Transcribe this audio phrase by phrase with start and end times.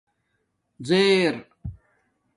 [0.87, 1.35] زہر